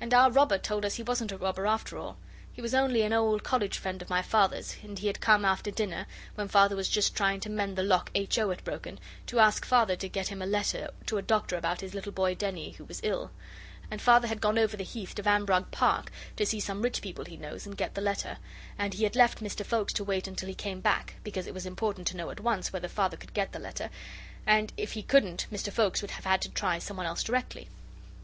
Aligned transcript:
And 0.00 0.12
our 0.12 0.32
robber 0.32 0.58
told 0.58 0.84
us 0.84 0.96
he 0.96 1.04
wasn't 1.04 1.30
a 1.30 1.36
robber 1.38 1.64
after 1.64 1.96
all. 1.96 2.16
He 2.52 2.60
was 2.60 2.74
only 2.74 3.02
an 3.02 3.12
old 3.12 3.44
college 3.44 3.78
friend 3.78 4.02
of 4.02 4.10
my 4.10 4.20
Father's, 4.20 4.78
and 4.82 4.98
he 4.98 5.06
had 5.06 5.20
come 5.20 5.44
after 5.44 5.70
dinner, 5.70 6.06
when 6.34 6.48
Father 6.48 6.74
was 6.74 6.88
just 6.88 7.14
trying 7.14 7.38
to 7.38 7.48
mend 7.50 7.76
the 7.78 7.84
lock 7.84 8.10
H. 8.16 8.36
O. 8.36 8.50
had 8.50 8.64
broken, 8.64 8.98
to 9.28 9.38
ask 9.38 9.64
Father 9.64 9.94
to 9.94 10.08
get 10.08 10.26
him 10.26 10.42
a 10.42 10.44
letter 10.44 10.90
to 11.06 11.18
a 11.18 11.22
doctor 11.22 11.56
about 11.56 11.82
his 11.82 11.94
little 11.94 12.10
boy 12.10 12.34
Denny, 12.34 12.72
who 12.72 12.84
was 12.84 12.98
ill. 13.04 13.30
And 13.92 14.02
Father 14.02 14.26
had 14.26 14.40
gone 14.40 14.58
over 14.58 14.76
the 14.76 14.82
Heath 14.82 15.14
to 15.14 15.22
Vanbrugh 15.22 15.70
Park 15.70 16.10
to 16.34 16.44
see 16.44 16.58
some 16.58 16.82
rich 16.82 17.00
people 17.00 17.24
he 17.24 17.36
knows 17.36 17.64
and 17.64 17.76
get 17.76 17.94
the 17.94 18.00
letter. 18.00 18.38
And 18.76 18.94
he 18.94 19.04
had 19.04 19.14
left 19.14 19.38
Mr 19.38 19.64
Foulkes 19.64 19.92
to 19.92 20.02
wait 20.02 20.24
till 20.24 20.48
he 20.48 20.54
came 20.56 20.80
back, 20.80 21.14
because 21.22 21.46
it 21.46 21.54
was 21.54 21.64
important 21.64 22.08
to 22.08 22.16
know 22.16 22.30
at 22.30 22.40
once 22.40 22.72
whether 22.72 22.88
Father 22.88 23.16
could 23.16 23.32
get 23.34 23.52
the 23.52 23.60
letter, 23.60 23.88
and 24.48 24.72
if 24.76 24.94
he 24.94 25.02
couldn't 25.04 25.46
Mr 25.52 25.72
Foulkes 25.72 26.02
would 26.02 26.10
have 26.10 26.24
had 26.24 26.42
to 26.42 26.48
try 26.50 26.80
some 26.80 26.96
one 26.96 27.06
else 27.06 27.22
directly. 27.22 27.68